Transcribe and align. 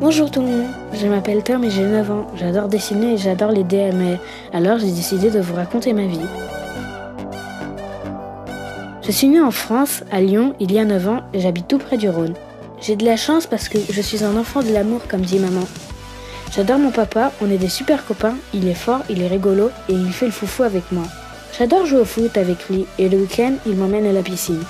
Bonjour 0.00 0.30
tout 0.30 0.42
le 0.42 0.46
monde, 0.46 0.70
je 0.92 1.08
m'appelle 1.08 1.42
Tom 1.42 1.64
et 1.64 1.70
j'ai 1.70 1.82
9 1.82 2.10
ans. 2.12 2.28
J'adore 2.36 2.68
dessiner 2.68 3.14
et 3.14 3.18
j'adore 3.18 3.50
les 3.50 3.64
DML. 3.64 4.20
Alors 4.52 4.78
j'ai 4.78 4.92
décidé 4.92 5.28
de 5.28 5.40
vous 5.40 5.56
raconter 5.56 5.92
ma 5.92 6.06
vie. 6.06 6.20
Je 9.02 9.10
suis 9.10 9.26
née 9.26 9.40
en 9.40 9.50
France, 9.50 10.04
à 10.12 10.20
Lyon, 10.20 10.54
il 10.60 10.70
y 10.70 10.78
a 10.78 10.84
9 10.84 11.08
ans 11.08 11.22
et 11.34 11.40
j'habite 11.40 11.66
tout 11.66 11.78
près 11.78 11.96
du 11.96 12.08
Rhône. 12.08 12.34
J'ai 12.80 12.94
de 12.94 13.04
la 13.04 13.16
chance 13.16 13.48
parce 13.48 13.68
que 13.68 13.78
je 13.90 14.00
suis 14.00 14.22
un 14.22 14.36
enfant 14.36 14.62
de 14.62 14.72
l'amour 14.72 15.00
comme 15.08 15.22
dit 15.22 15.40
maman. 15.40 15.66
J'adore 16.52 16.78
mon 16.78 16.92
papa, 16.92 17.32
on 17.42 17.50
est 17.50 17.58
des 17.58 17.68
super 17.68 18.06
copains, 18.06 18.36
il 18.54 18.68
est 18.68 18.74
fort, 18.74 19.00
il 19.10 19.20
est 19.20 19.26
rigolo 19.26 19.70
et 19.88 19.94
il 19.94 20.12
fait 20.12 20.26
le 20.26 20.32
foufou 20.32 20.62
avec 20.62 20.92
moi. 20.92 21.06
J'adore 21.58 21.86
jouer 21.86 22.02
au 22.02 22.04
foot 22.04 22.36
avec 22.36 22.68
lui 22.68 22.86
et 23.00 23.08
le 23.08 23.18
week-end 23.18 23.54
il 23.66 23.74
m'emmène 23.74 24.06
à 24.06 24.12
la 24.12 24.22
piscine. 24.22 24.62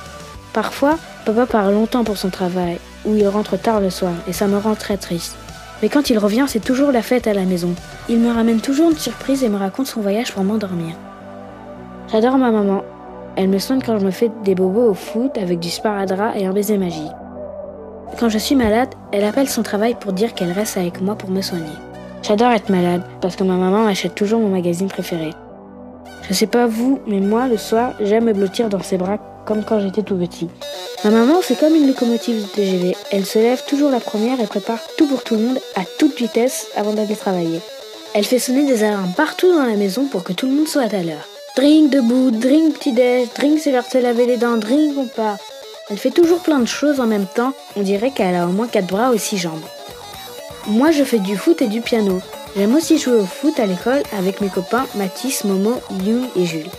Parfois, 0.55 0.97
papa 1.27 1.45
part 1.45 1.71
longtemps 1.71 2.05
pour 2.05 2.17
son 2.17 2.31
travail 2.31 2.79
ou 3.05 3.15
il 3.15 3.27
rentre 3.29 3.57
tard 3.57 3.80
le 3.80 3.91
soir 3.91 4.14
et 4.27 4.33
ça 4.33 4.46
me 4.46 4.59
rend 4.59 4.75
très 4.75 4.96
triste. 4.96 5.36
Mais 5.82 5.89
quand 5.89 6.11
il 6.11 6.18
revient, 6.18 6.46
c'est 6.49 6.64
toujours 6.64 6.91
la 6.91 7.03
fête 7.03 7.27
à 7.27 7.35
la 7.35 7.45
maison. 7.45 7.75
Il 8.09 8.18
me 8.18 8.32
ramène 8.32 8.61
toujours 8.61 8.91
une 8.91 8.96
surprise 8.96 9.45
et 9.45 9.49
me 9.49 9.57
raconte 9.57 9.86
son 9.86 10.00
voyage 10.00 10.32
pour 10.32 10.45
m'endormir. 10.45 10.95
J'adore 12.11 12.39
ma 12.39 12.50
maman. 12.50 12.82
Elle 13.36 13.49
me 13.49 13.58
soigne 13.58 13.82
quand 13.85 13.99
je 13.99 14.05
me 14.05 14.11
fais 14.11 14.31
des 14.45 14.55
bobos 14.55 14.91
au 14.91 14.95
foot 14.95 15.39
avec 15.39 15.61
du 15.61 15.71
sparadrap 15.71 16.35
et 16.36 16.46
un 16.46 16.53
baiser 16.53 16.79
magique. 16.79 17.13
Quand 18.19 18.29
je 18.29 18.39
suis 18.39 18.57
malade, 18.57 18.89
elle 19.13 19.25
appelle 19.25 19.49
son 19.49 19.63
travail 19.63 19.94
pour 19.94 20.13
dire 20.13 20.35
qu'elle 20.35 20.50
reste 20.50 20.77
avec 20.77 21.00
moi 21.00 21.14
pour 21.14 21.30
me 21.30 21.43
soigner. 21.43 21.67
J'adore 22.22 22.50
être 22.50 22.71
malade 22.71 23.03
parce 23.21 23.36
que 23.36 23.44
ma 23.44 23.55
maman 23.55 23.85
m'achète 23.85 24.17
toujours 24.17 24.41
mon 24.41 24.49
magazine 24.49 24.89
préféré. 24.89 25.30
Je 26.29 26.35
sais 26.35 26.49
pas 26.49 26.67
vous, 26.67 27.00
mais 27.07 27.21
moi, 27.21 27.46
le 27.46 27.57
soir, 27.57 27.93
j'aime 28.00 28.25
me 28.25 28.33
blottir 28.33 28.69
dans 28.69 28.83
ses 28.83 28.99
bras 28.99 29.19
comme 29.48 29.64
quand 29.64 29.80
j'étais 29.80 30.02
tout 30.02 30.16
petit. 30.16 30.46
Ma 31.04 31.11
maman, 31.11 31.40
c'est 31.43 31.58
comme 31.58 31.75
une 31.75 31.86
locomotive 31.86 32.42
de 32.42 32.48
TGV. 32.48 32.94
Elle 33.11 33.25
se 33.25 33.38
lève 33.38 33.64
toujours 33.66 33.91
la 33.91 33.98
première 33.98 34.38
et 34.41 34.47
prépare 34.47 34.80
tout 34.98 35.06
pour 35.06 35.24
tout 35.24 35.36
le 35.36 35.41
monde 35.41 35.61
à 35.74 35.84
toute 35.98 36.19
vitesse 36.19 36.66
avant 36.77 36.92
d'aller 36.92 37.16
travailler. 37.16 37.60
Elle 38.12 38.27
fait 38.27 38.38
sonner 38.38 38.66
des 38.66 38.84
alarmes 38.84 39.14
partout 39.16 39.50
dans 39.50 39.64
la 39.64 39.77
maison 39.77 40.05
pour 40.05 40.22
que 40.22 40.34
tout 40.34 40.46
le 40.46 40.52
monde 40.52 40.68
soit 40.68 40.92
à 40.92 41.02
l'heure. 41.02 41.27
Drink 41.56 41.90
debout, 41.90 42.30
drink 42.30 42.74
petit-déj, 42.74 43.28
drink 43.36 43.58
c'est 43.58 43.72
l'heure 43.72 43.84
de 43.84 43.90
se 43.90 43.98
laver 43.98 44.27
les 44.27 44.36
dents, 44.36 44.58
drink 44.58 44.98
on 44.98 45.06
part. 45.06 45.38
Elle 45.88 45.98
fait 45.98 46.10
toujours 46.10 46.40
plein 46.40 46.58
de 46.58 46.66
choses 46.66 47.00
en 47.00 47.06
même 47.06 47.27
temps, 47.27 47.55
on 47.74 47.83
dirait 47.83 48.10
qu'elle 48.10 48.34
a 48.34 48.46
au 48.46 48.52
moins 48.52 48.68
4 48.68 48.86
bras 48.86 49.14
et 49.14 49.18
6 49.18 49.38
jambes. 49.38 49.64
Moi 50.66 50.90
je 50.90 51.05
fais 51.05 51.20
du 51.20 51.38
foot 51.38 51.62
et 51.62 51.68
du 51.68 51.80
piano. 51.80 52.20
J'aime 52.55 52.74
aussi 52.74 52.98
jouer 52.98 53.16
au 53.16 53.24
foot 53.24 53.58
à 53.58 53.64
l'école 53.64 54.02
avec 54.16 54.42
mes 54.42 54.48
copains 54.48 54.86
Mathis, 54.94 55.44
Momo, 55.44 55.74
Young 56.05 56.27
et 56.36 56.44
Jules. 56.44 56.70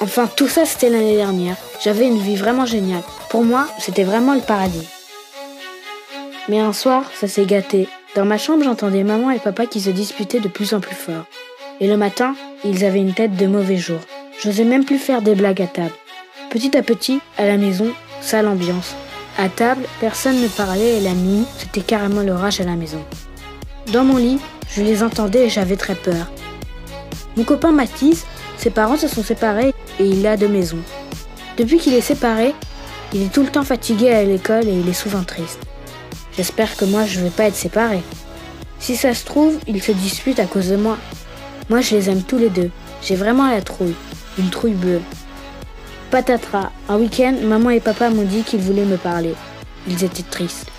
Enfin 0.00 0.28
tout 0.28 0.48
ça 0.48 0.64
c'était 0.64 0.90
l'année 0.90 1.16
dernière. 1.16 1.56
J'avais 1.82 2.06
une 2.06 2.18
vie 2.18 2.36
vraiment 2.36 2.66
géniale. 2.66 3.02
Pour 3.30 3.42
moi 3.42 3.68
c'était 3.78 4.04
vraiment 4.04 4.34
le 4.34 4.40
paradis. 4.40 4.86
Mais 6.48 6.60
un 6.60 6.72
soir 6.72 7.04
ça 7.14 7.26
s'est 7.26 7.46
gâté. 7.46 7.88
Dans 8.14 8.24
ma 8.24 8.38
chambre 8.38 8.64
j'entendais 8.64 9.04
maman 9.04 9.30
et 9.30 9.38
papa 9.38 9.66
qui 9.66 9.80
se 9.80 9.90
disputaient 9.90 10.40
de 10.40 10.48
plus 10.48 10.72
en 10.72 10.80
plus 10.80 10.94
fort. 10.94 11.24
Et 11.80 11.88
le 11.88 11.96
matin 11.96 12.34
ils 12.64 12.84
avaient 12.84 13.00
une 13.00 13.14
tête 13.14 13.36
de 13.36 13.46
mauvais 13.46 13.76
jour. 13.76 14.00
J'osais 14.40 14.64
même 14.64 14.84
plus 14.84 14.98
faire 14.98 15.20
des 15.20 15.34
blagues 15.34 15.62
à 15.62 15.66
table. 15.66 15.94
Petit 16.50 16.76
à 16.76 16.82
petit, 16.82 17.20
à 17.36 17.46
la 17.46 17.56
maison, 17.56 17.92
sale 18.20 18.46
ambiance. 18.46 18.94
À 19.36 19.48
table, 19.48 19.84
personne 20.00 20.40
ne 20.40 20.48
parlait 20.48 20.96
et 20.96 21.00
la 21.00 21.12
nuit, 21.12 21.44
c'était 21.58 21.80
carrément 21.80 22.22
l'orage 22.22 22.60
à 22.60 22.64
la 22.64 22.74
maison. 22.74 23.04
Dans 23.92 24.04
mon 24.04 24.16
lit, 24.16 24.38
je 24.74 24.82
les 24.82 25.02
entendais 25.02 25.46
et 25.46 25.50
j'avais 25.50 25.76
très 25.76 25.94
peur. 25.94 26.30
Mon 27.36 27.44
copain 27.44 27.70
Mathis, 27.70 28.26
ses 28.58 28.70
parents 28.70 28.96
se 28.96 29.08
sont 29.08 29.22
séparés 29.22 29.72
et 30.00 30.04
il 30.04 30.26
a 30.26 30.36
deux 30.36 30.48
maisons. 30.48 30.82
Depuis 31.56 31.78
qu'il 31.78 31.94
est 31.94 32.00
séparé, 32.00 32.54
il 33.12 33.22
est 33.22 33.32
tout 33.32 33.42
le 33.42 33.50
temps 33.50 33.64
fatigué 33.64 34.10
à 34.10 34.24
l'école 34.24 34.66
et 34.66 34.72
il 34.72 34.88
est 34.88 34.92
souvent 34.92 35.22
triste. 35.22 35.60
J'espère 36.36 36.76
que 36.76 36.84
moi 36.84 37.04
je 37.06 37.20
ne 37.20 37.24
vais 37.24 37.30
pas 37.30 37.44
être 37.44 37.56
séparé. 37.56 38.02
Si 38.80 38.96
ça 38.96 39.14
se 39.14 39.24
trouve, 39.24 39.58
ils 39.66 39.82
se 39.82 39.92
disputent 39.92 40.40
à 40.40 40.46
cause 40.46 40.68
de 40.68 40.76
moi. 40.76 40.98
Moi 41.70 41.80
je 41.80 41.94
les 41.94 42.10
aime 42.10 42.22
tous 42.22 42.38
les 42.38 42.50
deux. 42.50 42.70
J'ai 43.02 43.16
vraiment 43.16 43.48
la 43.48 43.62
trouille. 43.62 43.94
Une 44.38 44.50
trouille 44.50 44.72
bleue. 44.72 45.00
Patatras, 46.10 46.70
un 46.88 46.96
week-end, 46.96 47.34
maman 47.42 47.70
et 47.70 47.80
papa 47.80 48.10
m'ont 48.10 48.22
dit 48.22 48.42
qu'ils 48.42 48.60
voulaient 48.60 48.84
me 48.84 48.96
parler. 48.96 49.34
Ils 49.86 50.04
étaient 50.04 50.22
tristes. 50.22 50.70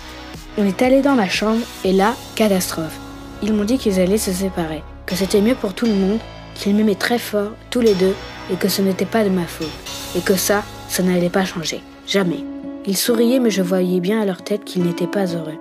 On 0.58 0.66
est 0.66 0.82
allé 0.82 1.02
dans 1.02 1.14
ma 1.14 1.28
chambre 1.28 1.64
et 1.84 1.92
là, 1.92 2.14
catastrophe. 2.34 2.98
Ils 3.42 3.52
m'ont 3.52 3.64
dit 3.64 3.78
qu'ils 3.78 4.00
allaient 4.00 4.18
se 4.18 4.32
séparer, 4.32 4.82
que 5.06 5.14
c'était 5.14 5.40
mieux 5.40 5.54
pour 5.54 5.72
tout 5.72 5.86
le 5.86 5.94
monde, 5.94 6.18
qu'ils 6.60 6.74
m'aimaient 6.74 6.94
très 6.94 7.18
fort, 7.18 7.52
tous 7.70 7.80
les 7.80 7.94
deux, 7.94 8.14
et 8.52 8.56
que 8.56 8.68
ce 8.68 8.82
n'était 8.82 9.06
pas 9.06 9.24
de 9.24 9.30
ma 9.30 9.46
faute. 9.46 9.70
Et 10.16 10.20
que 10.20 10.34
ça, 10.34 10.62
ça 10.88 11.02
n'allait 11.02 11.30
pas 11.30 11.44
changer. 11.44 11.80
Jamais. 12.06 12.44
Ils 12.86 12.96
souriaient, 12.96 13.38
mais 13.38 13.50
je 13.50 13.62
voyais 13.62 14.00
bien 14.00 14.20
à 14.20 14.26
leur 14.26 14.42
tête 14.42 14.64
qu'ils 14.64 14.82
n'étaient 14.82 15.06
pas 15.06 15.24
heureux. 15.24 15.58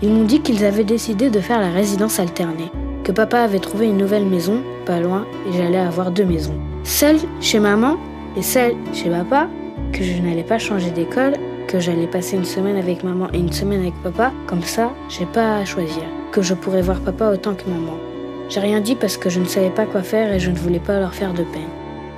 Ils 0.00 0.10
m'ont 0.10 0.24
dit 0.24 0.40
qu'ils 0.40 0.64
avaient 0.64 0.84
décidé 0.84 1.28
de 1.28 1.40
faire 1.40 1.60
la 1.60 1.70
résidence 1.70 2.20
alternée, 2.20 2.70
que 3.04 3.12
papa 3.12 3.40
avait 3.40 3.58
trouvé 3.58 3.86
une 3.86 3.98
nouvelle 3.98 4.24
maison, 4.24 4.62
pas 4.86 5.00
loin, 5.00 5.26
et 5.46 5.56
j'allais 5.56 5.78
avoir 5.78 6.10
deux 6.10 6.24
maisons. 6.24 6.58
Celle 6.84 7.18
chez 7.40 7.58
maman 7.58 7.96
et 8.36 8.42
celle 8.42 8.76
chez 8.94 9.10
papa, 9.10 9.48
que 9.92 10.02
je 10.02 10.22
n'allais 10.22 10.42
pas 10.42 10.58
changer 10.58 10.90
d'école, 10.90 11.34
que 11.66 11.80
j'allais 11.80 12.06
passer 12.06 12.36
une 12.36 12.44
semaine 12.44 12.76
avec 12.76 13.04
maman 13.04 13.28
et 13.34 13.38
une 13.38 13.52
semaine 13.52 13.80
avec 13.80 13.94
papa, 14.02 14.32
comme 14.46 14.62
ça, 14.62 14.90
j'ai 15.10 15.26
pas 15.26 15.58
à 15.58 15.64
choisir, 15.64 16.04
que 16.32 16.40
je 16.40 16.54
pourrais 16.54 16.82
voir 16.82 17.00
papa 17.00 17.30
autant 17.30 17.54
que 17.54 17.68
maman. 17.68 18.07
J'ai 18.48 18.60
rien 18.60 18.80
dit 18.80 18.94
parce 18.94 19.18
que 19.18 19.28
je 19.28 19.40
ne 19.40 19.44
savais 19.44 19.70
pas 19.70 19.84
quoi 19.84 20.02
faire 20.02 20.32
et 20.32 20.40
je 20.40 20.50
ne 20.50 20.56
voulais 20.56 20.80
pas 20.80 20.98
leur 20.98 21.14
faire 21.14 21.34
de 21.34 21.44
peine. 21.44 21.68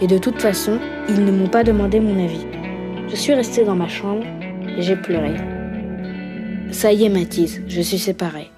Et 0.01 0.07
de 0.07 0.17
toute 0.17 0.41
façon, 0.41 0.79
ils 1.09 1.25
ne 1.25 1.33
m'ont 1.33 1.49
pas 1.49 1.65
demandé 1.65 1.99
mon 1.99 2.23
avis. 2.23 2.47
Je 3.09 3.17
suis 3.17 3.35
restée 3.35 3.65
dans 3.65 3.75
ma 3.75 3.89
chambre 3.89 4.25
et 4.69 4.81
j'ai 4.81 4.95
pleuré. 4.95 5.35
Ça 6.71 6.93
y 6.93 7.05
est, 7.05 7.09
Mathis, 7.09 7.61
je 7.67 7.81
suis 7.81 7.99
séparée. 7.99 8.51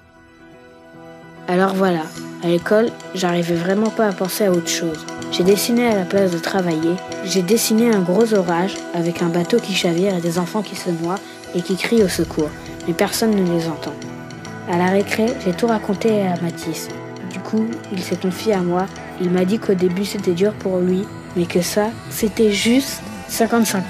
Alors 1.47 1.73
voilà, 1.73 2.03
à 2.43 2.47
l'école, 2.47 2.89
j'arrivais 3.15 3.55
vraiment 3.55 3.89
pas 3.89 4.07
à 4.07 4.13
penser 4.13 4.45
à 4.45 4.51
autre 4.51 4.69
chose. 4.69 5.03
J'ai 5.31 5.43
dessiné 5.43 5.87
à 5.87 5.95
la 5.95 6.05
place 6.05 6.31
de 6.31 6.37
travailler, 6.37 6.93
j'ai 7.25 7.41
dessiné 7.41 7.89
un 7.89 8.01
gros 8.01 8.35
orage 8.35 8.75
avec 8.93 9.23
un 9.23 9.29
bateau 9.29 9.57
qui 9.57 9.73
chavire 9.73 10.15
et 10.15 10.21
des 10.21 10.37
enfants 10.37 10.61
qui 10.61 10.75
se 10.75 10.91
noient 10.91 11.19
et 11.55 11.61
qui 11.61 11.75
crient 11.75 12.03
au 12.03 12.07
secours, 12.07 12.49
mais 12.87 12.93
personne 12.93 13.31
ne 13.31 13.51
les 13.51 13.67
entend. 13.67 13.93
À 14.69 14.77
la 14.77 14.91
récré, 14.91 15.25
j'ai 15.43 15.53
tout 15.53 15.67
raconté 15.67 16.21
à 16.21 16.39
Mathis. 16.41 16.87
Du 17.33 17.39
coup, 17.39 17.65
il 17.91 18.01
s'est 18.01 18.15
confié 18.15 18.53
à 18.53 18.61
moi. 18.61 18.85
Il 19.19 19.31
m'a 19.31 19.43
dit 19.43 19.59
qu'au 19.59 19.73
début 19.73 20.05
c'était 20.05 20.33
dur 20.33 20.53
pour 20.53 20.77
lui, 20.77 21.03
mais 21.35 21.45
que 21.45 21.61
ça, 21.61 21.87
c'était 22.11 22.51
juste 22.51 23.01
50-50. 23.29 23.81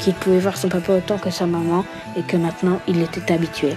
Qu'il 0.00 0.14
pouvait 0.14 0.38
voir 0.38 0.56
son 0.56 0.68
papa 0.68 0.94
autant 0.94 1.18
que 1.18 1.30
sa 1.30 1.46
maman 1.46 1.84
et 2.16 2.22
que 2.22 2.36
maintenant 2.36 2.80
il 2.88 3.02
était 3.02 3.32
habitué. 3.32 3.76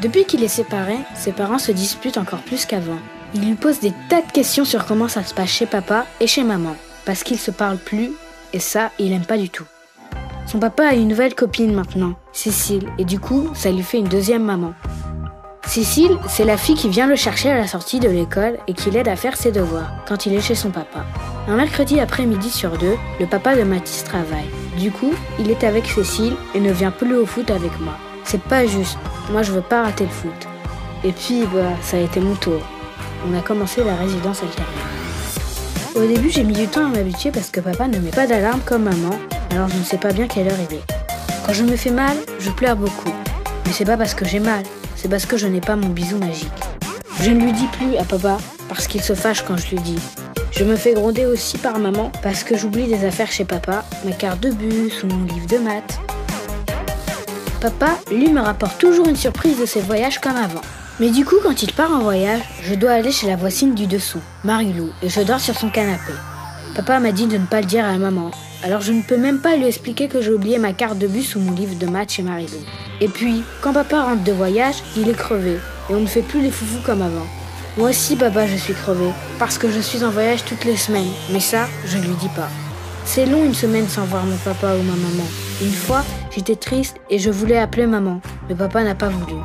Depuis 0.00 0.24
qu'il 0.24 0.42
est 0.42 0.48
séparé, 0.48 0.96
ses 1.14 1.32
parents 1.32 1.58
se 1.58 1.72
disputent 1.72 2.18
encore 2.18 2.40
plus 2.40 2.66
qu'avant. 2.66 2.98
Il 3.34 3.46
lui 3.46 3.54
pose 3.54 3.80
des 3.80 3.92
tas 4.08 4.22
de 4.22 4.32
questions 4.32 4.64
sur 4.64 4.84
comment 4.84 5.08
ça 5.08 5.22
se 5.22 5.34
passe 5.34 5.50
chez 5.50 5.66
papa 5.66 6.06
et 6.20 6.26
chez 6.26 6.44
maman, 6.44 6.74
parce 7.04 7.22
qu'ils 7.22 7.38
se 7.38 7.50
parlent 7.50 7.78
plus, 7.78 8.12
et 8.52 8.60
ça, 8.60 8.90
il 8.98 9.12
aime 9.12 9.24
pas 9.24 9.36
du 9.36 9.50
tout. 9.50 9.66
Son 10.46 10.58
papa 10.58 10.84
a 10.84 10.94
une 10.94 11.08
nouvelle 11.08 11.34
copine 11.34 11.74
maintenant, 11.74 12.14
Cécile, 12.32 12.88
et 12.96 13.04
du 13.04 13.20
coup, 13.20 13.50
ça 13.54 13.70
lui 13.70 13.82
fait 13.82 13.98
une 13.98 14.08
deuxième 14.08 14.44
maman. 14.44 14.72
Cécile, 15.68 16.16
c'est 16.30 16.46
la 16.46 16.56
fille 16.56 16.76
qui 16.76 16.88
vient 16.88 17.06
le 17.06 17.14
chercher 17.14 17.50
à 17.50 17.58
la 17.58 17.66
sortie 17.66 18.00
de 18.00 18.08
l'école 18.08 18.56
et 18.68 18.72
qui 18.72 18.90
l'aide 18.90 19.06
à 19.06 19.16
faire 19.16 19.36
ses 19.36 19.52
devoirs 19.52 19.92
quand 20.08 20.24
il 20.24 20.32
est 20.32 20.40
chez 20.40 20.54
son 20.54 20.70
papa. 20.70 21.04
Un 21.46 21.56
mercredi 21.56 22.00
après-midi 22.00 22.48
sur 22.48 22.78
deux, 22.78 22.96
le 23.20 23.26
papa 23.26 23.54
de 23.54 23.64
Mathis 23.64 24.02
travaille. 24.02 24.48
Du 24.78 24.90
coup, 24.90 25.12
il 25.38 25.50
est 25.50 25.64
avec 25.64 25.84
Cécile 25.84 26.32
et 26.54 26.60
ne 26.60 26.72
vient 26.72 26.90
plus 26.90 27.14
au 27.14 27.26
foot 27.26 27.50
avec 27.50 27.78
moi. 27.80 27.92
C'est 28.24 28.40
pas 28.40 28.66
juste. 28.66 28.96
Moi, 29.30 29.42
je 29.42 29.52
veux 29.52 29.60
pas 29.60 29.82
rater 29.82 30.04
le 30.04 30.10
foot. 30.10 30.48
Et 31.04 31.12
puis, 31.12 31.44
bah, 31.52 31.76
ça 31.82 31.98
a 31.98 32.00
été 32.00 32.18
mon 32.18 32.34
tour. 32.34 32.62
On 33.30 33.36
a 33.36 33.42
commencé 33.42 33.84
la 33.84 33.94
résidence 33.94 34.42
alternée. 34.42 34.70
Au 35.94 36.06
début, 36.06 36.30
j'ai 36.30 36.44
mis 36.44 36.54
du 36.54 36.66
temps 36.66 36.86
à 36.86 36.88
m'habituer 36.88 37.30
parce 37.30 37.50
que 37.50 37.60
papa 37.60 37.88
ne 37.88 37.98
met 37.98 38.10
pas 38.10 38.26
d'alarme 38.26 38.60
comme 38.64 38.84
maman, 38.84 39.18
alors 39.50 39.68
je 39.68 39.76
ne 39.76 39.84
sais 39.84 39.98
pas 39.98 40.14
bien 40.14 40.28
quelle 40.28 40.48
heure 40.48 40.58
il 40.70 40.76
est. 40.76 40.84
Quand 41.44 41.52
je 41.52 41.64
me 41.64 41.76
fais 41.76 41.90
mal, 41.90 42.16
je 42.40 42.50
pleure 42.50 42.76
beaucoup. 42.76 43.12
Mais 43.66 43.72
c'est 43.72 43.84
pas 43.84 43.98
parce 43.98 44.14
que 44.14 44.24
j'ai 44.24 44.40
mal, 44.40 44.62
c'est 44.98 45.08
parce 45.08 45.26
que 45.26 45.36
je 45.36 45.46
n'ai 45.46 45.60
pas 45.60 45.76
mon 45.76 45.88
bisou 45.88 46.18
magique. 46.18 46.48
Je 47.20 47.30
ne 47.30 47.40
lui 47.40 47.52
dis 47.52 47.68
plus 47.78 47.96
à 47.96 48.04
papa 48.04 48.38
parce 48.68 48.88
qu'il 48.88 49.00
se 49.00 49.14
fâche 49.14 49.42
quand 49.42 49.56
je 49.56 49.70
lui 49.70 49.80
dis. 49.80 49.98
Je 50.50 50.64
me 50.64 50.74
fais 50.74 50.92
gronder 50.92 51.24
aussi 51.24 51.56
par 51.56 51.78
maman 51.78 52.10
parce 52.22 52.42
que 52.42 52.56
j'oublie 52.56 52.88
des 52.88 53.04
affaires 53.06 53.30
chez 53.30 53.44
papa, 53.44 53.84
ma 54.04 54.10
carte 54.10 54.40
de 54.40 54.50
bus 54.50 55.04
ou 55.04 55.06
mon 55.06 55.24
livre 55.24 55.46
de 55.46 55.58
maths. 55.58 56.00
Papa, 57.60 57.98
lui, 58.10 58.30
me 58.30 58.40
rapporte 58.40 58.78
toujours 58.78 59.08
une 59.08 59.16
surprise 59.16 59.58
de 59.58 59.66
ses 59.66 59.80
voyages 59.80 60.20
comme 60.20 60.36
avant. 60.36 60.60
Mais 61.00 61.10
du 61.10 61.24
coup, 61.24 61.36
quand 61.42 61.62
il 61.62 61.72
part 61.72 61.92
en 61.92 62.00
voyage, 62.00 62.42
je 62.62 62.74
dois 62.74 62.92
aller 62.92 63.12
chez 63.12 63.28
la 63.28 63.36
voisine 63.36 63.74
du 63.74 63.86
dessous, 63.86 64.20
Marilou, 64.42 64.90
et 65.02 65.08
je 65.08 65.20
dors 65.20 65.40
sur 65.40 65.56
son 65.56 65.70
canapé. 65.70 66.12
Papa 66.74 66.98
m'a 66.98 67.12
dit 67.12 67.26
de 67.26 67.38
ne 67.38 67.46
pas 67.46 67.60
le 67.60 67.66
dire 67.66 67.84
à 67.84 67.96
maman, 67.98 68.32
alors 68.64 68.80
je 68.80 68.92
ne 68.92 69.02
peux 69.02 69.16
même 69.16 69.40
pas 69.40 69.56
lui 69.56 69.66
expliquer 69.66 70.08
que 70.08 70.20
j'ai 70.20 70.32
oublié 70.32 70.58
ma 70.58 70.72
carte 70.72 70.98
de 70.98 71.06
bus 71.06 71.36
ou 71.36 71.40
mon 71.40 71.52
livre 71.52 71.76
de 71.78 71.86
maths 71.86 72.12
chez 72.12 72.22
Marilou. 72.22 72.58
Et 73.00 73.08
puis, 73.08 73.44
quand 73.60 73.72
papa 73.72 74.02
rentre 74.02 74.24
de 74.24 74.32
voyage, 74.32 74.82
il 74.96 75.08
est 75.08 75.16
crevé, 75.16 75.58
et 75.88 75.94
on 75.94 76.00
ne 76.00 76.06
fait 76.06 76.22
plus 76.22 76.40
les 76.40 76.50
foufous 76.50 76.82
comme 76.84 77.02
avant. 77.02 77.26
Moi 77.76 77.90
aussi, 77.90 78.16
papa, 78.16 78.46
je 78.46 78.56
suis 78.56 78.74
crevé, 78.74 79.10
parce 79.38 79.56
que 79.56 79.70
je 79.70 79.78
suis 79.78 80.02
en 80.02 80.10
voyage 80.10 80.44
toutes 80.44 80.64
les 80.64 80.76
semaines, 80.76 81.12
mais 81.30 81.38
ça, 81.38 81.68
je 81.86 81.98
ne 81.98 82.02
lui 82.02 82.14
dis 82.14 82.28
pas. 82.30 82.48
C'est 83.04 83.26
long 83.26 83.44
une 83.44 83.54
semaine 83.54 83.88
sans 83.88 84.04
voir 84.04 84.24
mon 84.24 84.36
papa 84.36 84.74
ou 84.74 84.82
ma 84.82 84.96
maman. 84.96 85.28
Une 85.62 85.72
fois, 85.72 86.04
j'étais 86.34 86.56
triste 86.56 86.96
et 87.08 87.18
je 87.18 87.30
voulais 87.30 87.58
appeler 87.58 87.86
maman, 87.86 88.20
mais 88.48 88.54
papa 88.56 88.82
n'a 88.82 88.96
pas 88.96 89.08
voulu. 89.08 89.40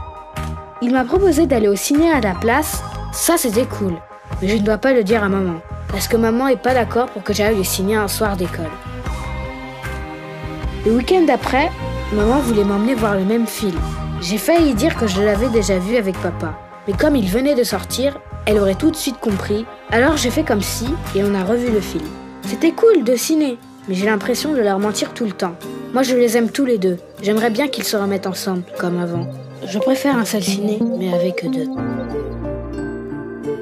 Il 0.82 0.92
m'a 0.92 1.06
proposé 1.06 1.46
d'aller 1.46 1.68
au 1.68 1.76
ciné 1.76 2.12
à 2.12 2.22
la 2.22 2.34
place, 2.34 2.84
ça 3.14 3.38
c'était 3.38 3.66
cool. 3.66 3.94
Mais 4.42 4.48
je 4.48 4.56
ne 4.56 4.62
dois 4.62 4.80
pas 4.80 4.94
le 4.94 5.04
dire 5.04 5.24
à 5.24 5.30
maman, 5.30 5.62
parce 5.90 6.08
que 6.08 6.18
maman 6.18 6.48
est 6.48 6.62
pas 6.62 6.74
d'accord 6.74 7.08
pour 7.08 7.24
que 7.24 7.34
j'aille 7.34 7.60
au 7.60 7.64
ciné 7.64 7.96
un 7.96 8.08
soir 8.08 8.36
d'école. 8.36 8.66
Le 10.86 10.94
week-end 10.94 11.22
d'après, 11.26 11.72
maman 12.14 12.40
voulait 12.40 12.64
m'emmener 12.64 12.96
voir 12.96 13.16
le 13.16 13.26
même 13.26 13.48
film. 13.48 13.80
J'ai 14.22 14.38
failli 14.38 14.74
dire 14.74 14.96
que 14.96 15.08
je 15.08 15.22
l'avais 15.22 15.50
déjà 15.50 15.80
vu 15.80 15.98
avec 15.98 16.18
papa. 16.22 16.54
Mais 16.88 16.94
comme 16.94 17.16
il 17.16 17.28
venait 17.28 17.56
de 17.56 17.64
sortir, 17.64 18.20
elle 18.46 18.60
aurait 18.60 18.76
tout 18.76 18.92
de 18.92 18.96
suite 18.96 19.20
compris. 19.20 19.66
Alors 19.90 20.18
j'ai 20.18 20.30
fait 20.30 20.44
comme 20.44 20.62
si 20.62 20.88
et 21.16 21.24
on 21.24 21.34
a 21.34 21.44
revu 21.44 21.72
le 21.72 21.82
film. 21.82 22.06
C'était 22.44 22.72
cool 22.72 23.04
de 23.04 23.16
ciné, 23.16 23.58
mais 23.88 23.96
j'ai 23.96 24.06
l'impression 24.06 24.54
de 24.54 24.60
leur 24.60 24.80
mentir 24.80 25.14
tout 25.14 25.26
le 25.26 25.32
temps. 25.32 25.56
Moi 25.94 26.04
je 26.04 26.16
les 26.16 26.38
aime 26.38 26.50
tous 26.50 26.66
les 26.66 26.78
deux. 26.78 26.98
J'aimerais 27.22 27.50
bien 27.50 27.68
qu'ils 27.68 27.84
se 27.84 27.98
remettent 27.98 28.28
ensemble, 28.28 28.64
comme 28.78 29.00
avant. 29.00 29.28
Je 29.66 29.80
préfère 29.80 30.18
un 30.18 30.26
seul 30.26 30.44
ciné, 30.44 30.80
mais 31.00 31.14
avec 31.14 31.50
deux. 31.50 31.68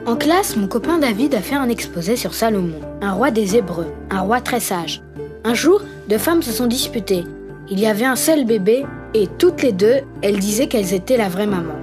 En 0.06 0.16
classe, 0.16 0.58
mon 0.58 0.68
copain 0.68 0.98
David 0.98 1.36
a 1.36 1.42
fait 1.42 1.56
un 1.56 1.70
exposé 1.70 2.16
sur 2.16 2.34
Salomon, 2.34 2.80
un 3.02 3.14
roi 3.14 3.32
des 3.32 3.56
Hébreux, 3.56 3.88
un 4.10 4.22
roi 4.22 4.42
très 4.42 4.60
sage. 4.60 5.04
Un 5.44 5.54
jour, 5.54 5.82
deux 6.10 6.18
femmes 6.18 6.42
se 6.42 6.52
sont 6.52 6.68
disputées. 6.68 7.24
Il 7.74 7.80
y 7.80 7.88
avait 7.88 8.04
un 8.04 8.18
seul 8.18 8.44
bébé 8.44 8.86
et 9.14 9.28
toutes 9.28 9.64
les 9.64 9.72
deux, 9.72 10.02
elles 10.22 10.40
disaient 10.40 10.68
qu'elles 10.68 10.94
étaient 10.94 11.16
la 11.16 11.30
vraie 11.30 11.48
maman. 11.48 11.76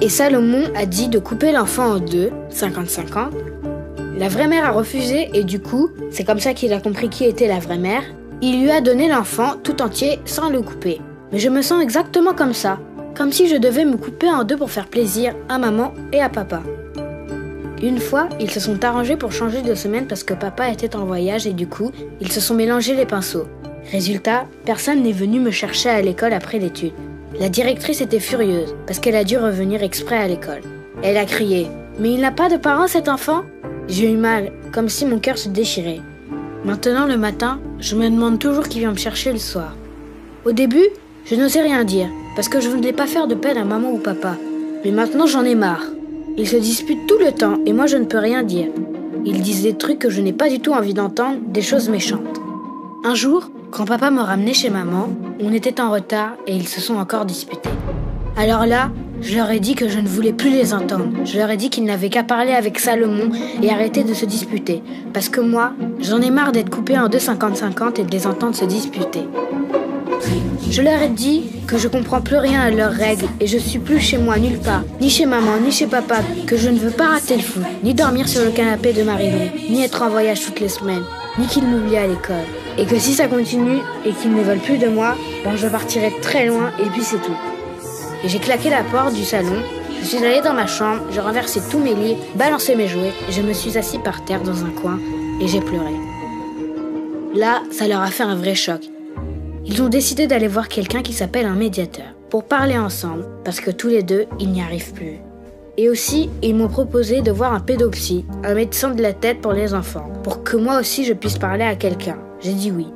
Et 0.00 0.08
Salomon 0.08 0.62
a 0.74 0.86
dit 0.86 1.08
de 1.08 1.18
couper 1.18 1.52
l'enfant 1.52 1.96
en 1.96 1.98
deux, 1.98 2.30
50-50. 2.50 3.32
La 4.16 4.30
vraie 4.30 4.48
mère 4.48 4.64
a 4.64 4.70
refusé 4.70 5.28
et 5.34 5.44
du 5.44 5.60
coup, 5.60 5.90
c'est 6.10 6.24
comme 6.24 6.40
ça 6.40 6.54
qu'il 6.54 6.72
a 6.72 6.80
compris 6.80 7.10
qui 7.10 7.26
était 7.26 7.48
la 7.48 7.58
vraie 7.58 7.76
mère. 7.76 8.02
Il 8.40 8.62
lui 8.62 8.70
a 8.70 8.80
donné 8.80 9.08
l'enfant 9.10 9.56
tout 9.62 9.82
entier 9.82 10.20
sans 10.24 10.48
le 10.48 10.62
couper. 10.62 11.02
Mais 11.32 11.38
je 11.38 11.50
me 11.50 11.60
sens 11.60 11.82
exactement 11.82 12.32
comme 12.32 12.54
ça, 12.54 12.78
comme 13.14 13.30
si 13.30 13.46
je 13.46 13.56
devais 13.56 13.84
me 13.84 13.98
couper 13.98 14.30
en 14.30 14.44
deux 14.44 14.56
pour 14.56 14.70
faire 14.70 14.88
plaisir 14.88 15.34
à 15.50 15.58
maman 15.58 15.92
et 16.14 16.22
à 16.22 16.30
papa. 16.30 16.62
Une 17.82 17.98
fois, 17.98 18.30
ils 18.40 18.50
se 18.50 18.60
sont 18.60 18.82
arrangés 18.82 19.16
pour 19.16 19.32
changer 19.32 19.60
de 19.60 19.74
semaine 19.74 20.06
parce 20.06 20.24
que 20.24 20.32
papa 20.32 20.70
était 20.70 20.96
en 20.96 21.04
voyage 21.04 21.46
et 21.46 21.52
du 21.52 21.66
coup, 21.66 21.90
ils 22.22 22.32
se 22.32 22.40
sont 22.40 22.54
mélangés 22.54 22.94
les 22.94 23.04
pinceaux. 23.04 23.44
Résultat, 23.90 24.46
personne 24.64 25.02
n'est 25.02 25.10
venu 25.10 25.40
me 25.40 25.50
chercher 25.50 25.88
à 25.88 26.00
l'école 26.00 26.32
après 26.32 26.60
l'étude. 26.60 26.92
La 27.40 27.48
directrice 27.48 28.00
était 28.00 28.20
furieuse 28.20 28.74
parce 28.86 29.00
qu'elle 29.00 29.16
a 29.16 29.24
dû 29.24 29.36
revenir 29.36 29.82
exprès 29.82 30.16
à 30.16 30.28
l'école. 30.28 30.60
Elle 31.02 31.16
a 31.16 31.24
crié 31.24 31.66
Mais 31.98 32.12
il 32.12 32.20
n'a 32.20 32.30
pas 32.30 32.48
de 32.48 32.56
parents 32.56 32.86
cet 32.86 33.08
enfant? 33.08 33.42
J'ai 33.88 34.12
eu 34.12 34.16
mal, 34.16 34.52
comme 34.72 34.88
si 34.88 35.06
mon 35.06 35.18
cœur 35.18 35.38
se 35.38 35.48
déchirait. 35.48 36.00
Maintenant, 36.64 37.06
le 37.06 37.16
matin, 37.16 37.58
je 37.80 37.96
me 37.96 38.08
demande 38.08 38.38
toujours 38.38 38.68
qui 38.68 38.78
vient 38.78 38.92
me 38.92 38.96
chercher 38.96 39.32
le 39.32 39.38
soir. 39.38 39.74
Au 40.44 40.52
début, 40.52 40.86
je 41.24 41.34
n'osais 41.34 41.62
rien 41.62 41.82
dire 41.82 42.08
parce 42.36 42.48
que 42.48 42.60
je 42.60 42.68
ne 42.68 42.76
voulais 42.76 42.92
pas 42.92 43.08
faire 43.08 43.26
de 43.26 43.34
peine 43.34 43.58
à 43.58 43.64
maman 43.64 43.90
ou 43.90 43.98
papa. 43.98 44.36
Mais 44.84 44.92
maintenant, 44.92 45.26
j'en 45.26 45.44
ai 45.44 45.56
marre. 45.56 45.84
Ils 46.38 46.48
se 46.48 46.56
disputent 46.56 47.08
tout 47.08 47.18
le 47.18 47.32
temps 47.32 47.58
et 47.66 47.72
moi, 47.72 47.86
je 47.86 47.96
ne 47.96 48.04
peux 48.04 48.18
rien 48.18 48.44
dire. 48.44 48.68
Ils 49.24 49.42
disent 49.42 49.64
des 49.64 49.74
trucs 49.74 49.98
que 49.98 50.10
je 50.10 50.20
n'ai 50.20 50.32
pas 50.32 50.48
du 50.48 50.60
tout 50.60 50.72
envie 50.72 50.94
d'entendre, 50.94 51.38
des 51.48 51.62
choses 51.62 51.88
méchantes. 51.88 52.40
Un 53.04 53.14
jour, 53.14 53.50
quand 53.70 53.84
papa 53.84 54.10
me 54.10 54.20
ramenait 54.20 54.54
chez 54.54 54.70
maman, 54.70 55.08
on 55.40 55.52
était 55.52 55.80
en 55.80 55.90
retard 55.90 56.32
et 56.46 56.54
ils 56.54 56.68
se 56.68 56.80
sont 56.80 56.96
encore 56.96 57.24
disputés. 57.24 57.70
Alors 58.36 58.66
là, 58.66 58.90
je 59.22 59.36
leur 59.36 59.50
ai 59.50 59.60
dit 59.60 59.74
que 59.74 59.88
je 59.88 59.98
ne 59.98 60.08
voulais 60.08 60.32
plus 60.32 60.50
les 60.50 60.72
entendre. 60.72 61.08
Je 61.24 61.36
leur 61.36 61.50
ai 61.50 61.56
dit 61.56 61.70
qu'ils 61.70 61.84
n'avaient 61.84 62.08
qu'à 62.08 62.24
parler 62.24 62.52
avec 62.52 62.78
Salomon 62.78 63.30
et 63.62 63.70
arrêter 63.70 64.02
de 64.02 64.14
se 64.14 64.24
disputer. 64.24 64.82
Parce 65.12 65.28
que 65.28 65.40
moi, 65.40 65.72
j'en 66.00 66.20
ai 66.20 66.30
marre 66.30 66.52
d'être 66.52 66.70
coupé 66.70 66.98
en 66.98 67.08
deux 67.08 67.18
50-50 67.18 68.00
et 68.00 68.04
de 68.04 68.10
les 68.10 68.26
entendre 68.26 68.56
se 68.56 68.64
disputer. 68.64 69.28
Je 70.70 70.82
leur 70.82 71.02
ai 71.02 71.08
dit 71.08 71.44
que 71.66 71.78
je 71.78 71.88
comprends 71.88 72.20
plus 72.20 72.36
rien 72.36 72.60
à 72.60 72.70
leurs 72.70 72.92
règles 72.92 73.26
et 73.40 73.46
je 73.46 73.58
suis 73.58 73.78
plus 73.78 74.00
chez 74.00 74.18
moi 74.18 74.38
nulle 74.38 74.58
part, 74.58 74.82
ni 75.00 75.10
chez 75.10 75.26
maman, 75.26 75.58
ni 75.64 75.72
chez 75.72 75.86
papa, 75.86 76.18
que 76.46 76.56
je 76.56 76.68
ne 76.68 76.78
veux 76.78 76.90
pas 76.90 77.08
rater 77.08 77.36
le 77.36 77.42
foot, 77.42 77.62
ni 77.82 77.94
dormir 77.94 78.28
sur 78.28 78.44
le 78.44 78.50
canapé 78.50 78.92
de 78.92 79.02
Marie-Lou, 79.02 79.70
ni 79.70 79.82
être 79.82 80.02
en 80.02 80.08
voyage 80.08 80.44
toutes 80.44 80.60
les 80.60 80.68
semaines, 80.68 81.02
ni 81.40 81.46
qu'ils 81.46 81.66
m'oublient 81.66 81.96
à 81.96 82.06
l'école. 82.06 82.46
Et 82.78 82.86
que 82.86 82.98
si 82.98 83.14
ça 83.14 83.26
continue 83.26 83.78
et 84.04 84.12
qu'ils 84.12 84.34
ne 84.34 84.42
veulent 84.42 84.58
plus 84.58 84.78
de 84.78 84.88
moi, 84.88 85.16
ben 85.44 85.56
je 85.56 85.66
partirai 85.66 86.12
très 86.20 86.46
loin 86.46 86.70
et 86.78 86.88
puis 86.90 87.02
c'est 87.02 87.20
tout. 87.20 87.36
Et 88.22 88.28
j'ai 88.28 88.38
claqué 88.38 88.68
la 88.70 88.82
porte 88.82 89.14
du 89.14 89.24
salon, 89.24 89.62
je 90.00 90.06
suis 90.06 90.24
allée 90.24 90.42
dans 90.42 90.52
ma 90.52 90.66
chambre, 90.66 91.02
j'ai 91.10 91.20
renversé 91.20 91.60
tous 91.70 91.78
mes 91.78 91.94
livres, 91.94 92.20
balancé 92.34 92.76
mes 92.76 92.88
jouets, 92.88 93.12
et 93.28 93.32
je 93.32 93.42
me 93.42 93.52
suis 93.52 93.76
assis 93.78 93.98
par 93.98 94.24
terre 94.24 94.42
dans 94.42 94.64
un 94.64 94.70
coin 94.70 94.98
et 95.40 95.48
j'ai 95.48 95.60
pleuré. 95.60 95.94
Là, 97.34 97.62
ça 97.70 97.88
leur 97.88 98.00
a 98.00 98.08
fait 98.08 98.22
un 98.22 98.34
vrai 98.34 98.54
choc. 98.54 98.82
Ils 99.64 99.82
ont 99.82 99.88
décidé 99.88 100.26
d'aller 100.26 100.48
voir 100.48 100.68
quelqu'un 100.68 101.02
qui 101.02 101.12
s'appelle 101.12 101.46
un 101.46 101.54
médiateur 101.54 102.14
pour 102.28 102.44
parler 102.44 102.78
ensemble 102.78 103.24
parce 103.44 103.60
que 103.60 103.70
tous 103.70 103.88
les 103.88 104.02
deux, 104.02 104.26
ils 104.38 104.50
n'y 104.50 104.62
arrivent 104.62 104.92
plus. 104.92 105.18
Et 105.76 105.88
aussi, 105.88 106.30
ils 106.42 106.54
m'ont 106.54 106.68
proposé 106.68 107.22
de 107.22 107.30
voir 107.30 107.52
un 107.52 107.60
pédopsie, 107.60 108.24
un 108.44 108.54
médecin 108.54 108.90
de 108.90 109.02
la 109.02 109.12
tête 109.12 109.40
pour 109.40 109.52
les 109.52 109.72
enfants, 109.74 110.10
pour 110.22 110.42
que 110.42 110.56
moi 110.56 110.78
aussi 110.78 111.04
je 111.04 111.12
puisse 111.12 111.38
parler 111.38 111.64
à 111.64 111.76
quelqu'un. 111.76 112.18
J'ai 112.40 112.52
dit 112.52 112.70
oui. 112.70 112.88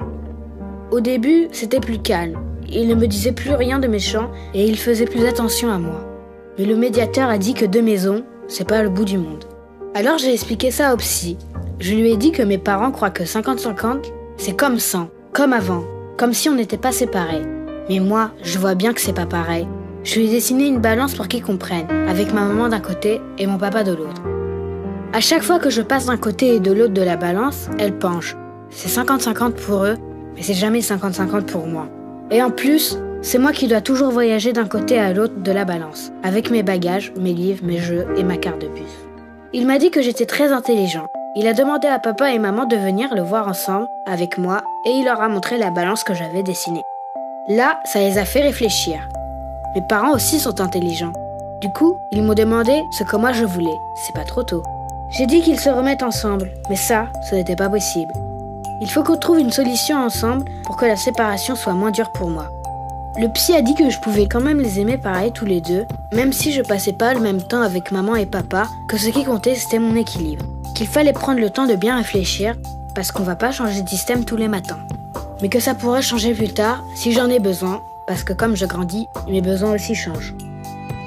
Au 0.90 1.00
début, 1.00 1.48
c'était 1.52 1.80
plus 1.80 1.98
calme. 1.98 2.38
Il 2.68 2.88
ne 2.88 2.94
me 2.94 3.06
disait 3.06 3.32
plus 3.32 3.54
rien 3.54 3.78
de 3.78 3.86
méchant 3.86 4.30
et 4.54 4.66
il 4.66 4.78
faisait 4.78 5.06
plus 5.06 5.26
attention 5.26 5.70
à 5.70 5.78
moi. 5.78 6.00
Mais 6.58 6.64
le 6.64 6.76
médiateur 6.76 7.28
a 7.28 7.38
dit 7.38 7.54
que 7.54 7.64
deux 7.64 7.82
maisons, 7.82 8.24
c'est 8.48 8.68
pas 8.68 8.82
le 8.82 8.88
bout 8.88 9.04
du 9.04 9.18
monde. 9.18 9.44
Alors 9.94 10.18
j'ai 10.18 10.32
expliqué 10.32 10.70
ça 10.70 10.92
au 10.92 10.96
psy. 10.96 11.36
Je 11.78 11.94
lui 11.94 12.10
ai 12.10 12.16
dit 12.16 12.32
que 12.32 12.42
mes 12.42 12.58
parents 12.58 12.90
croient 12.90 13.10
que 13.10 13.24
50-50, 13.24 14.04
c'est 14.36 14.56
comme 14.56 14.78
100, 14.78 15.08
comme 15.32 15.52
avant, 15.52 15.84
comme 16.16 16.32
si 16.32 16.48
on 16.48 16.54
n'était 16.54 16.76
pas 16.76 16.92
séparés. 16.92 17.42
Mais 17.88 18.00
moi, 18.00 18.30
je 18.42 18.58
vois 18.58 18.74
bien 18.74 18.92
que 18.92 19.00
c'est 19.00 19.12
pas 19.12 19.26
pareil. 19.26 19.66
Je 20.04 20.16
lui 20.16 20.26
ai 20.26 20.30
dessiné 20.30 20.66
une 20.66 20.80
balance 20.80 21.14
pour 21.14 21.28
qu'ils 21.28 21.42
comprennent, 21.42 21.90
avec 22.08 22.34
ma 22.34 22.42
maman 22.42 22.68
d'un 22.68 22.80
côté 22.80 23.22
et 23.38 23.46
mon 23.46 23.56
papa 23.56 23.84
de 23.84 23.92
l'autre. 23.92 24.22
À 25.14 25.20
chaque 25.20 25.42
fois 25.42 25.58
que 25.58 25.70
je 25.70 25.80
passe 25.80 26.06
d'un 26.06 26.18
côté 26.18 26.56
et 26.56 26.60
de 26.60 26.72
l'autre 26.72 26.92
de 26.92 27.00
la 27.00 27.16
balance, 27.16 27.70
elle 27.78 27.98
penche. 27.98 28.36
C'est 28.68 28.90
50-50 28.90 29.52
pour 29.52 29.84
eux, 29.84 29.96
mais 30.36 30.42
c'est 30.42 30.52
jamais 30.52 30.80
50-50 30.80 31.44
pour 31.46 31.66
moi. 31.66 31.86
Et 32.30 32.42
en 32.42 32.50
plus, 32.50 32.98
c'est 33.22 33.38
moi 33.38 33.52
qui 33.52 33.66
dois 33.66 33.80
toujours 33.80 34.10
voyager 34.10 34.52
d'un 34.52 34.68
côté 34.68 34.98
à 34.98 35.14
l'autre 35.14 35.40
de 35.40 35.52
la 35.52 35.64
balance, 35.64 36.12
avec 36.22 36.50
mes 36.50 36.62
bagages, 36.62 37.10
mes 37.18 37.32
livres, 37.32 37.64
mes 37.64 37.78
jeux 37.78 38.06
et 38.18 38.24
ma 38.24 38.36
carte 38.36 38.60
de 38.60 38.68
bus. 38.68 38.82
Il 39.54 39.66
m'a 39.66 39.78
dit 39.78 39.90
que 39.90 40.02
j'étais 40.02 40.26
très 40.26 40.52
intelligent. 40.52 41.06
Il 41.34 41.46
a 41.46 41.54
demandé 41.54 41.88
à 41.88 41.98
papa 41.98 42.30
et 42.30 42.38
maman 42.38 42.66
de 42.66 42.76
venir 42.76 43.14
le 43.14 43.22
voir 43.22 43.48
ensemble 43.48 43.86
avec 44.04 44.36
moi 44.36 44.60
et 44.84 44.90
il 44.90 45.06
leur 45.06 45.22
a 45.22 45.30
montré 45.30 45.56
la 45.56 45.70
balance 45.70 46.04
que 46.04 46.12
j'avais 46.12 46.42
dessinée. 46.42 46.82
Là, 47.48 47.80
ça 47.84 48.00
les 48.00 48.18
a 48.18 48.26
fait 48.26 48.42
réfléchir. 48.42 49.08
Mes 49.74 49.82
parents 49.82 50.12
aussi 50.12 50.38
sont 50.38 50.60
intelligents. 50.60 51.12
Du 51.60 51.69
coup, 51.69 51.98
ils 52.12 52.22
m'ont 52.22 52.34
demandé 52.34 52.84
ce 52.93 53.02
que 53.02 53.16
moi 53.16 53.32
je 53.32 53.44
voulais. 53.44 53.76
C'est 53.96 54.14
pas 54.14 54.24
trop 54.24 54.44
tôt. 54.44 54.62
J'ai 55.10 55.26
dit 55.26 55.40
qu'ils 55.43 55.58
se 55.58 55.69
remettent 55.69 56.02
ensemble, 56.04 56.52
mais 56.70 56.76
ça, 56.76 57.08
ce 57.28 57.34
n'était 57.34 57.56
pas 57.56 57.69
possible. 57.69 58.12
Il 58.81 58.88
faut 58.88 59.02
qu'on 59.02 59.16
trouve 59.16 59.40
une 59.40 59.50
solution 59.50 59.96
ensemble 59.96 60.44
pour 60.64 60.76
que 60.76 60.84
la 60.84 60.96
séparation 60.96 61.56
soit 61.56 61.74
moins 61.74 61.90
dure 61.90 62.12
pour 62.12 62.31
moi. 62.31 62.50
Le 63.19 63.28
psy 63.28 63.52
a 63.54 63.62
dit 63.62 63.74
que 63.74 63.90
je 63.90 63.98
pouvais 63.98 64.26
quand 64.26 64.40
même 64.40 64.60
les 64.60 64.78
aimer 64.78 64.98
pareil 64.98 65.32
tous 65.32 65.44
les 65.44 65.60
deux, 65.60 65.86
même 66.12 66.32
si 66.32 66.52
je 66.52 66.62
passais 66.62 66.93
pas 66.93 67.14
le 67.14 67.20
même 67.20 67.43
temps 67.43 67.62
avec 67.62 67.90
maman 67.90 68.14
et 68.14 68.26
papa, 68.26 68.69
que 68.88 68.96
ce 68.96 69.08
qui 69.08 69.24
comptait 69.24 69.54
c'était 69.54 69.78
mon 69.78 69.96
équilibre. 69.96 70.44
Qu'il 70.74 70.86
fallait 70.88 71.12
prendre 71.12 71.40
le 71.40 71.50
temps 71.50 71.66
de 71.66 71.74
bien 71.74 71.96
réfléchir, 71.96 72.54
parce 72.94 73.10
qu'on 73.10 73.22
va 73.22 73.36
pas 73.36 73.52
changer 73.52 73.82
de 73.82 73.88
système 73.88 74.24
tous 74.24 74.36
les 74.36 74.48
matins. 74.48 74.78
Mais 75.43 75.48
que 75.48 75.60
ça 75.60 75.74
pourrait 75.74 76.02
changer 76.02 76.34
plus 76.34 76.52
tard 76.52 76.82
si 76.96 77.12
j'en 77.12 77.28
ai 77.28 77.38
besoin, 77.38 77.82
parce 78.06 78.25
que 78.25 78.32
comme 78.32 78.56
je 78.56 78.67
grandis, 78.67 79.08
mes 79.29 79.41
besoins 79.41 79.75
aussi 79.75 79.94
changent. 79.94 80.34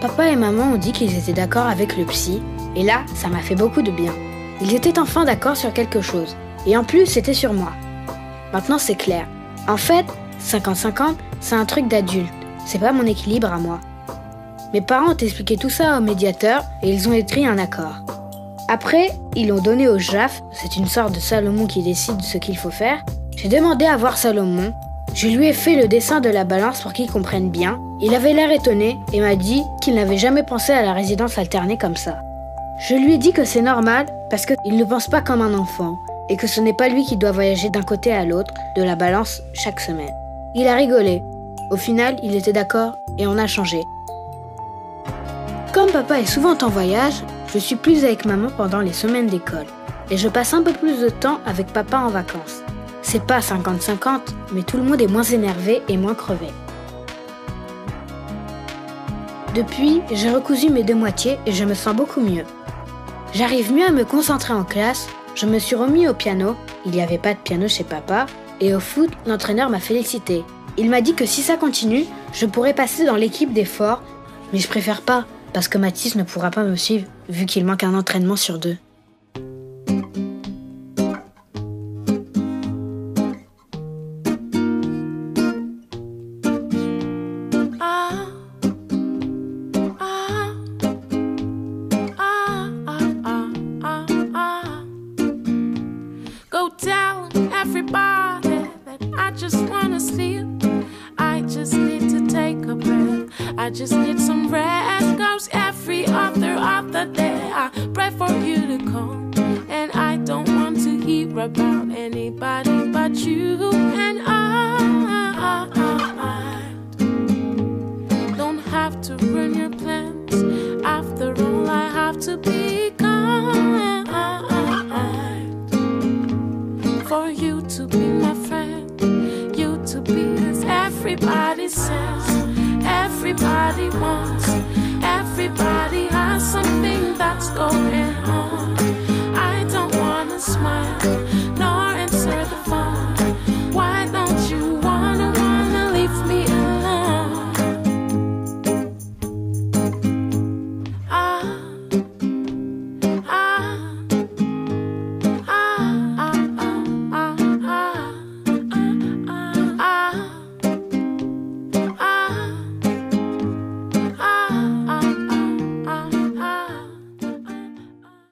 Papa 0.01 0.29
et 0.29 0.35
maman 0.35 0.73
ont 0.73 0.77
dit 0.77 0.91
qu'ils 0.91 1.17
étaient 1.17 1.33
d'accord 1.33 1.65
avec 1.65 1.97
le 1.97 2.05
psy, 2.05 2.41
et 2.75 2.83
là, 2.83 3.01
ça 3.15 3.29
m'a 3.29 3.39
fait 3.39 3.55
beaucoup 3.55 3.81
de 3.81 3.91
bien. 3.91 4.13
Ils 4.61 4.75
étaient 4.75 4.99
enfin 4.99 5.25
d'accord 5.25 5.57
sur 5.57 5.73
quelque 5.73 6.01
chose. 6.01 6.35
Et 6.65 6.77
en 6.77 6.83
plus, 6.83 7.05
c'était 7.05 7.33
sur 7.33 7.53
moi. 7.53 7.71
Maintenant, 8.53 8.77
c'est 8.77 8.95
clair. 8.95 9.27
En 9.67 9.77
fait, 9.77 10.05
50-50, 10.41 11.15
c'est 11.39 11.55
un 11.55 11.65
truc 11.65 11.87
d'adulte. 11.87 12.31
C'est 12.65 12.79
pas 12.79 12.91
mon 12.91 13.05
équilibre 13.05 13.51
à 13.51 13.57
moi. 13.57 13.79
Mes 14.73 14.81
parents 14.81 15.13
ont 15.13 15.17
expliqué 15.17 15.57
tout 15.57 15.69
ça 15.69 15.97
au 15.97 16.01
médiateur 16.01 16.63
et 16.83 16.91
ils 16.91 17.07
ont 17.07 17.13
écrit 17.13 17.47
un 17.47 17.57
accord. 17.57 17.95
Après, 18.67 19.11
ils 19.35 19.47
l'ont 19.47 19.61
donné 19.61 19.87
au 19.87 19.97
JAF, 19.97 20.41
c'est 20.51 20.75
une 20.75 20.87
sorte 20.87 21.15
de 21.15 21.21
Salomon 21.21 21.67
qui 21.67 21.81
décide 21.81 22.21
ce 22.21 22.37
qu'il 22.37 22.57
faut 22.57 22.69
faire. 22.69 23.03
J'ai 23.37 23.47
demandé 23.47 23.85
à 23.85 23.95
voir 23.95 24.17
Salomon. 24.17 24.73
Je 25.17 25.29
lui 25.29 25.47
ai 25.47 25.53
fait 25.53 25.75
le 25.75 25.87
dessin 25.87 26.19
de 26.19 26.29
la 26.29 26.43
balance 26.43 26.81
pour 26.81 26.93
qu'il 26.93 27.09
comprenne 27.09 27.49
bien. 27.49 27.79
Il 27.99 28.13
avait 28.13 28.33
l'air 28.33 28.51
étonné 28.51 28.99
et 29.11 29.19
m'a 29.19 29.35
dit 29.35 29.63
qu'il 29.81 29.95
n'avait 29.95 30.19
jamais 30.19 30.43
pensé 30.43 30.71
à 30.71 30.83
la 30.83 30.93
résidence 30.93 31.39
alternée 31.39 31.75
comme 31.75 31.95
ça. 31.95 32.19
Je 32.87 32.93
lui 32.93 33.15
ai 33.15 33.17
dit 33.17 33.31
que 33.31 33.43
c'est 33.43 33.63
normal 33.63 34.05
parce 34.29 34.45
qu'il 34.45 34.77
ne 34.77 34.83
pense 34.83 35.07
pas 35.07 35.21
comme 35.21 35.41
un 35.41 35.55
enfant 35.55 35.97
et 36.29 36.37
que 36.37 36.45
ce 36.45 36.61
n'est 36.61 36.71
pas 36.71 36.87
lui 36.87 37.03
qui 37.03 37.17
doit 37.17 37.31
voyager 37.31 37.71
d'un 37.71 37.81
côté 37.81 38.11
à 38.11 38.25
l'autre 38.25 38.53
de 38.75 38.83
la 38.83 38.95
balance 38.95 39.41
chaque 39.53 39.79
semaine. 39.79 40.13
Il 40.53 40.67
a 40.67 40.75
rigolé. 40.75 41.23
Au 41.71 41.77
final, 41.77 42.17
il 42.21 42.35
était 42.35 42.53
d'accord 42.53 42.93
et 43.17 43.25
on 43.25 43.39
a 43.39 43.47
changé. 43.47 43.81
Comme 45.73 45.89
papa 45.89 46.19
est 46.19 46.27
souvent 46.27 46.55
en 46.61 46.69
voyage, 46.69 47.23
je 47.51 47.57
suis 47.57 47.75
plus 47.75 48.05
avec 48.05 48.25
maman 48.25 48.49
pendant 48.55 48.81
les 48.81 48.93
semaines 48.93 49.25
d'école 49.25 49.65
et 50.11 50.17
je 50.17 50.29
passe 50.29 50.53
un 50.53 50.61
peu 50.61 50.73
plus 50.73 51.01
de 51.01 51.09
temps 51.09 51.39
avec 51.47 51.73
papa 51.73 51.97
en 51.97 52.09
vacances. 52.09 52.61
C'est 53.09 53.23
pas 53.23 53.39
50-50, 53.39 54.19
mais 54.51 54.63
tout 54.63 54.75
le 54.75 54.83
monde 54.83 55.01
est 55.01 55.07
moins 55.07 55.23
énervé 55.23 55.81
et 55.87 55.95
moins 55.95 56.13
crevé. 56.13 56.47
Depuis, 59.55 60.01
j'ai 60.11 60.29
recousu 60.29 60.69
mes 60.69 60.83
deux 60.83 60.93
moitiés 60.93 61.39
et 61.45 61.53
je 61.53 61.63
me 61.63 61.73
sens 61.73 61.95
beaucoup 61.95 62.19
mieux. 62.19 62.43
J'arrive 63.31 63.71
mieux 63.71 63.85
à 63.87 63.93
me 63.93 64.03
concentrer 64.03 64.53
en 64.53 64.65
classe, 64.65 65.07
je 65.35 65.45
me 65.45 65.57
suis 65.57 65.77
remis 65.77 66.09
au 66.09 66.13
piano, 66.13 66.57
il 66.85 66.91
n'y 66.91 67.01
avait 67.01 67.17
pas 67.17 67.33
de 67.33 67.39
piano 67.39 67.69
chez 67.69 67.85
papa, 67.85 68.25
et 68.59 68.75
au 68.75 68.81
foot, 68.81 69.09
l'entraîneur 69.25 69.69
m'a 69.69 69.79
félicité. 69.79 70.43
Il 70.77 70.89
m'a 70.89 70.99
dit 70.99 71.13
que 71.13 71.25
si 71.25 71.41
ça 71.41 71.55
continue, 71.55 72.03
je 72.33 72.45
pourrais 72.45 72.73
passer 72.73 73.05
dans 73.05 73.15
l'équipe 73.15 73.53
des 73.53 73.63
forts, 73.63 74.03
mais 74.51 74.59
je 74.59 74.67
préfère 74.67 75.01
pas, 75.01 75.25
parce 75.53 75.69
que 75.69 75.77
Mathis 75.77 76.15
ne 76.15 76.23
pourra 76.23 76.51
pas 76.51 76.65
me 76.65 76.75
suivre, 76.75 77.07
vu 77.29 77.45
qu'il 77.45 77.65
manque 77.65 77.85
un 77.85 77.97
entraînement 77.97 78.35
sur 78.35 78.59
deux. 78.59 78.75
Pray 107.93 108.09
for 108.11 108.31
you 108.31 108.67
to 108.67 108.77
come. 108.91 109.33
And 109.69 109.91
I 109.91 110.17
don't 110.17 110.49
want 110.49 110.77
to 110.83 110.99
hear 110.99 111.39
about 111.39 111.91
anybody 111.91 112.91
but 112.91 113.15
you. 113.15 113.66